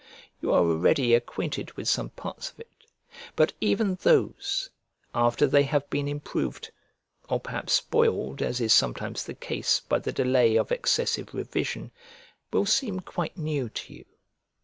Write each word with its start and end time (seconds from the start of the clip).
You 0.41 0.51
are 0.51 0.61
already 0.63 1.13
acquainted 1.13 1.73
with 1.73 1.87
some 1.87 2.09
parts 2.09 2.49
of 2.49 2.59
it; 2.59 2.85
but 3.35 3.53
even 3.61 3.99
those, 4.01 4.71
after 5.13 5.45
they 5.45 5.61
have 5.61 5.87
been 5.91 6.07
improved 6.07 6.71
(or 7.29 7.39
perhaps 7.39 7.73
spoiled, 7.73 8.41
as 8.41 8.59
is 8.59 8.73
sometimes 8.73 9.23
the 9.23 9.35
case 9.35 9.79
by 9.81 9.99
the 9.99 10.11
delay 10.11 10.55
of 10.55 10.71
excessive 10.71 11.35
revision) 11.35 11.91
will 12.51 12.65
seem 12.65 13.01
quite 13.01 13.37
new 13.37 13.69
to 13.69 13.93
you. 13.93 14.05